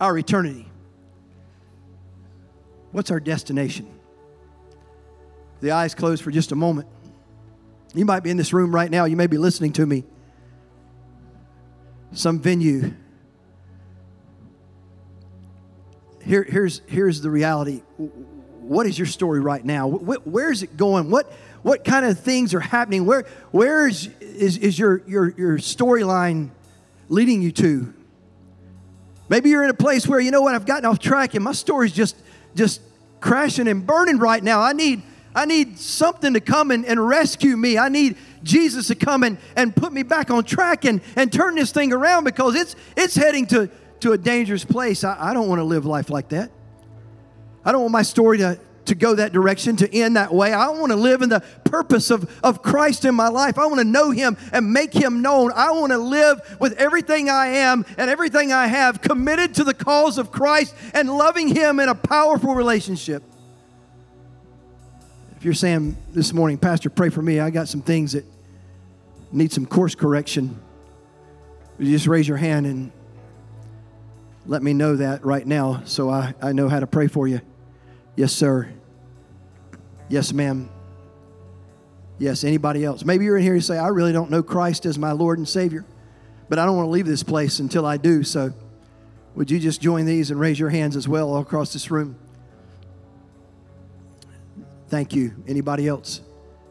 [0.00, 0.68] our eternity?
[2.90, 3.86] What's our destination?
[5.60, 6.88] The eyes closed for just a moment.
[7.94, 9.04] You might be in this room right now.
[9.04, 10.02] You may be listening to me.
[12.14, 12.94] Some venue.
[16.24, 17.82] Here, here's, here's the reality.
[18.60, 19.88] What is your story right now?
[19.88, 21.10] Where is it going?
[21.10, 21.30] What,
[21.62, 23.04] what kind of things are happening?
[23.04, 26.50] Where, where is, is, is your, your, your storyline
[27.08, 27.92] leading you to?
[29.28, 31.52] Maybe you're in a place where, you know what, I've gotten off track and my
[31.52, 32.16] story's just,
[32.54, 32.80] just
[33.20, 34.60] crashing and burning right now.
[34.60, 35.02] I need,
[35.34, 37.76] I need something to come and, and rescue me.
[37.76, 41.56] I need Jesus to come and, and put me back on track and, and turn
[41.56, 43.68] this thing around because it's, it's heading to,
[44.00, 45.02] to a dangerous place.
[45.02, 46.50] I, I don't want to live life like that.
[47.64, 50.52] I don't want my story to, to go that direction, to end that way.
[50.52, 53.58] I want to live in the purpose of, of Christ in my life.
[53.58, 55.50] I want to know Him and make Him known.
[55.52, 59.74] I want to live with everything I am and everything I have committed to the
[59.74, 63.24] cause of Christ and loving Him in a powerful relationship.
[65.44, 68.24] If you're saying this morning, Pastor, pray for me, I got some things that
[69.30, 70.58] need some course correction,
[71.78, 72.90] you just raise your hand and
[74.46, 77.42] let me know that right now so I, I know how to pray for you.
[78.16, 78.70] Yes, sir.
[80.08, 80.70] Yes, ma'am.
[82.18, 83.04] Yes, anybody else?
[83.04, 85.46] Maybe you're in here and say, I really don't know Christ as my Lord and
[85.46, 85.84] Savior,
[86.48, 88.22] but I don't want to leave this place until I do.
[88.22, 88.54] So,
[89.34, 92.16] would you just join these and raise your hands as well all across this room?
[94.94, 95.34] Thank you.
[95.48, 96.20] Anybody else?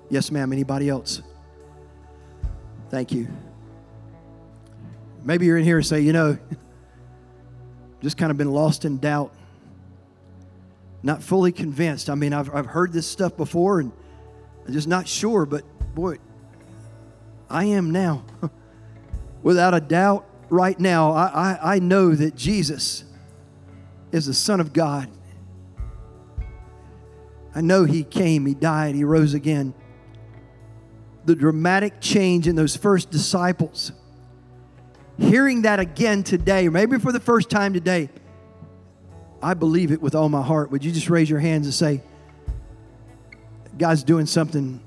[0.10, 0.54] Yes, ma'am.
[0.54, 1.22] Anybody else?
[2.90, 3.28] Thank you.
[5.26, 6.38] Maybe you're in here and say, you know,
[8.02, 9.34] just kind of been lost in doubt
[11.04, 12.10] not fully convinced.
[12.10, 13.92] I mean, I've, I've heard this stuff before and
[14.66, 16.16] I'm just not sure, but boy,
[17.50, 18.24] I am now.
[19.44, 23.04] Without a doubt, right now, I, I, I know that Jesus
[24.14, 25.10] is the Son of God.
[27.56, 29.74] I know He came, He died, He rose again.
[31.26, 33.92] The dramatic change in those first disciples,
[35.18, 38.10] hearing that again today, maybe for the first time today,
[39.42, 40.72] I believe it with all my heart.
[40.72, 42.02] Would you just raise your hands and say,
[43.78, 44.82] God's doing something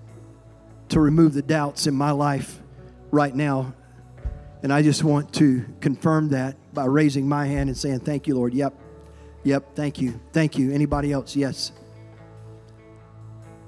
[0.88, 2.60] to remove the doubts in my life
[3.10, 3.74] right now?
[4.62, 8.34] And I just want to confirm that by raising my hand and saying, Thank you,
[8.34, 8.54] Lord.
[8.54, 8.74] Yep.
[9.44, 9.76] Yep.
[9.76, 10.20] Thank you.
[10.32, 10.72] Thank you.
[10.72, 11.36] Anybody else?
[11.36, 11.72] Yes.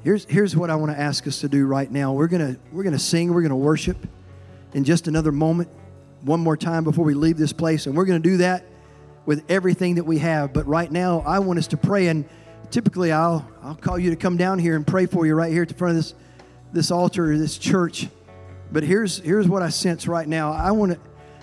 [0.09, 2.14] Here's, here's what I want to ask us to do right now.
[2.14, 3.98] We're going to we're gonna sing, we're going to worship
[4.72, 5.68] in just another moment,
[6.22, 7.84] one more time before we leave this place.
[7.84, 8.64] And we're going to do that
[9.26, 10.54] with everything that we have.
[10.54, 12.06] But right now, I want us to pray.
[12.06, 12.24] And
[12.70, 15.64] typically, I'll, I'll call you to come down here and pray for you right here
[15.64, 16.14] at the front of this,
[16.72, 18.09] this altar, this church.
[18.72, 20.52] But here's, here's what I sense right now.
[20.52, 20.98] I want to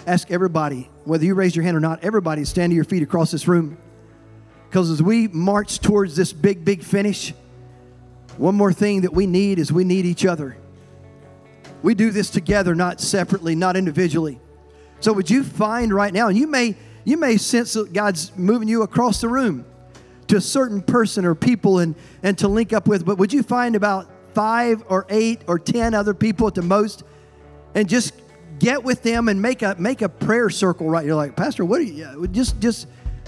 [0.07, 3.29] ask everybody, whether you raise your hand or not, everybody stand to your feet across
[3.29, 3.77] this room.
[4.67, 7.31] Because as we march towards this big, big finish,
[8.37, 10.57] one more thing that we need is we need each other.
[11.83, 14.39] We do this together, not separately, not individually.
[14.99, 18.67] So would you find right now, and you may you may sense that God's moving
[18.67, 19.65] you across the room
[20.27, 23.43] to a certain person or people and, and to link up with, but would you
[23.43, 27.03] find about five or eight or ten other people at the most
[27.75, 28.13] and just
[28.59, 31.79] get with them and make a make a prayer circle right you're like pastor what
[31.79, 32.87] are you just just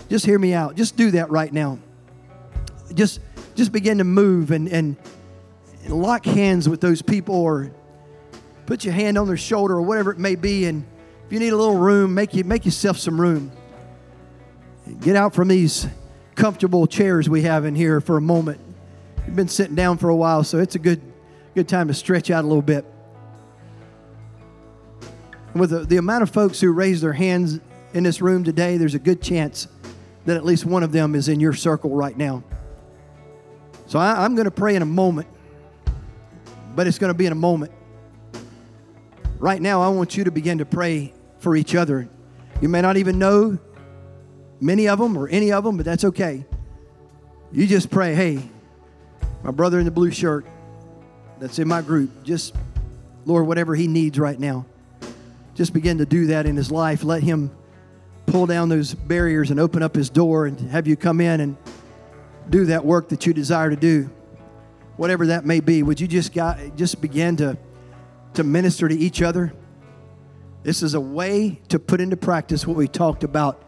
[0.09, 1.77] just hear me out just do that right now
[2.93, 3.19] just
[3.57, 4.95] just begin to move and and
[5.89, 7.71] lock hands with those people or
[8.65, 10.85] put your hand on their shoulder or whatever it may be and
[11.25, 13.51] if you need a little room make you make yourself some room
[15.01, 15.87] Get out from these
[16.35, 18.59] comfortable chairs we have in here for a moment.
[19.25, 21.01] You've been sitting down for a while, so it's a good,
[21.55, 22.85] good time to stretch out a little bit.
[25.53, 27.59] With the, the amount of folks who raise their hands
[27.93, 29.67] in this room today, there's a good chance
[30.25, 32.43] that at least one of them is in your circle right now.
[33.87, 35.27] So I, I'm going to pray in a moment,
[36.75, 37.71] but it's going to be in a moment.
[39.39, 42.09] Right now, I want you to begin to pray for each other.
[42.61, 43.57] You may not even know
[44.59, 46.45] many of them or any of them, but that's okay.
[47.51, 48.41] You just pray, hey,
[49.43, 50.45] my brother in the blue shirt
[51.39, 52.55] that's in my group, just,
[53.25, 54.65] Lord, whatever he needs right now,
[55.55, 57.03] just begin to do that in his life.
[57.03, 57.51] Let him
[58.25, 61.57] pull down those barriers and open up his door and have you come in and
[62.49, 64.09] do that work that you desire to do.
[64.95, 67.57] Whatever that may be, would you just got, just begin to,
[68.33, 69.53] to minister to each other?
[70.63, 73.63] This is a way to put into practice what we talked about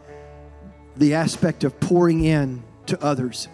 [0.97, 3.47] the aspect of pouring in to others.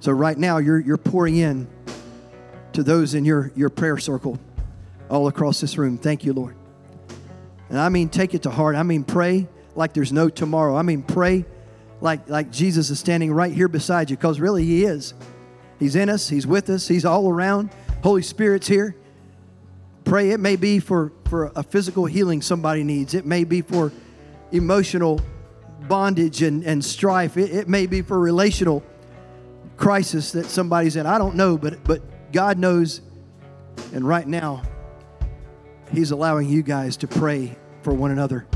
[0.00, 1.68] So right now you're you're pouring in
[2.72, 4.38] to those in your your prayer circle
[5.08, 5.96] all across this room.
[5.98, 6.56] Thank you, Lord.
[7.70, 8.74] And I mean take it to heart.
[8.74, 9.46] I mean pray
[9.76, 10.76] like there's no tomorrow.
[10.76, 11.44] I mean pray
[12.04, 15.14] like like Jesus is standing right here beside you because really he is.
[15.80, 17.70] He's in us, he's with us, he's all around.
[18.02, 18.94] Holy Spirit's here.
[20.04, 23.14] Pray it may be for for a physical healing somebody needs.
[23.14, 23.90] It may be for
[24.52, 25.20] emotional
[25.88, 27.38] bondage and, and strife.
[27.38, 28.84] It, it may be for relational
[29.78, 31.06] crisis that somebody's in.
[31.06, 32.02] I don't know, but but
[32.32, 33.00] God knows.
[33.94, 34.62] And right now,
[35.90, 38.46] He's allowing you guys to pray for one another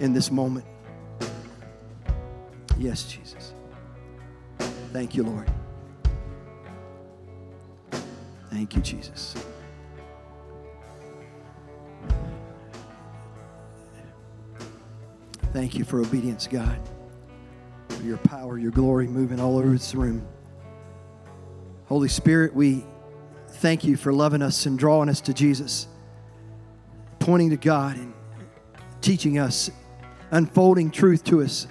[0.00, 0.64] in this moment.
[2.78, 3.52] Yes, Jesus.
[4.92, 5.50] Thank you, Lord.
[8.50, 9.34] Thank you, Jesus.
[15.52, 16.78] Thank you for obedience, God.
[17.88, 20.26] For your power, your glory moving all over this room.
[21.86, 22.84] Holy Spirit, we
[23.48, 25.88] thank you for loving us and drawing us to Jesus,
[27.18, 28.14] pointing to God and
[29.00, 29.70] teaching us,
[30.30, 31.66] unfolding truth to us,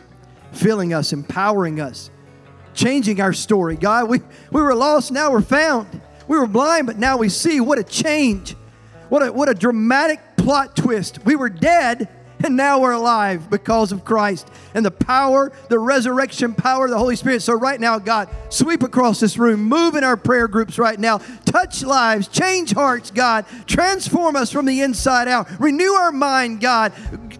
[0.51, 2.09] filling us, empowering us,
[2.73, 3.75] changing our story.
[3.75, 4.21] God, we,
[4.51, 6.01] we were lost, now we're found.
[6.27, 7.59] We were blind, but now we see.
[7.61, 8.55] What a change.
[9.09, 11.23] What a, what a dramatic plot twist.
[11.25, 12.09] We were dead,
[12.43, 16.97] and now we're alive because of Christ and the power, the resurrection power of the
[16.97, 17.41] Holy Spirit.
[17.41, 21.19] So, right now, God, sweep across this room, move in our prayer groups right now,
[21.45, 26.93] touch lives, change hearts, God, transform us from the inside out, renew our mind, God.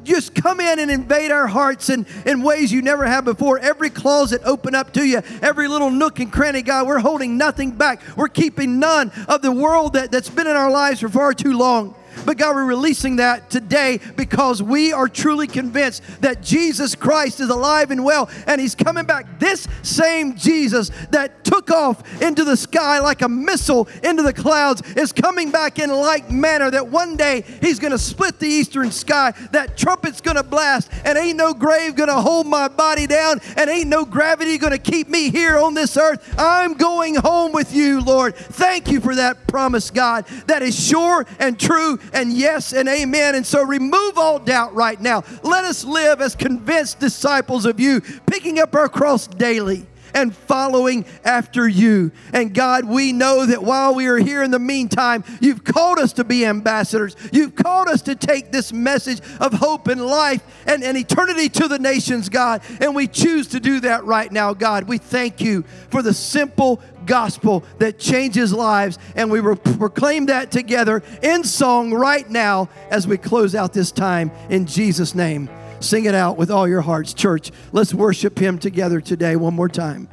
[0.07, 3.59] Just come in and invade our hearts in, in ways you never have before.
[3.59, 6.87] Every closet open up to you, every little nook and cranny, God.
[6.87, 8.01] We're holding nothing back.
[8.15, 11.57] We're keeping none of the world that, that's been in our lives for far too
[11.57, 11.93] long.
[12.27, 17.49] But God, we're releasing that today because we are truly convinced that Jesus Christ is
[17.49, 19.39] alive and well and He's coming back.
[19.39, 24.81] This same Jesus that took off into the sky like a missile into the clouds
[24.97, 28.91] is coming back in like manner that one day He's going to split the eastern
[28.91, 29.31] sky.
[29.53, 33.39] That trumpet's going to blast and ain't no grave going to hold my body down
[33.55, 36.35] and ain't no gravity going to keep me here on this earth.
[36.37, 38.35] I'm going home with you, Lord.
[38.35, 43.35] Thank you for that promise, God, that is sure and true and yes and amen.
[43.35, 45.23] And so remove all doubt right now.
[45.43, 51.05] Let us live as convinced disciples of you, picking up our cross daily and following
[51.23, 52.11] after you.
[52.33, 56.13] And God, we know that while we are here in the meantime, you've called us
[56.13, 57.15] to be ambassadors.
[57.31, 61.67] You've called us to take this message of hope and life and, and eternity to
[61.67, 62.61] the nations, God.
[62.81, 64.85] And we choose to do that right now, God.
[64.87, 68.99] We thank you for the simple gospel that changes lives.
[69.15, 74.31] And we proclaim that together in song right now as we close out this time
[74.49, 75.49] in Jesus' name.
[75.79, 77.51] Sing it out with all your hearts, church.
[77.71, 80.07] Let's worship Him together today one more time.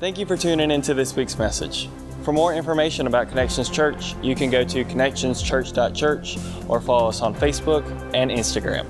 [0.00, 1.88] Thank you for tuning into this week's message.
[2.22, 7.34] For more information about Connections Church, you can go to connectionschurch.church or follow us on
[7.34, 8.86] Facebook and Instagram.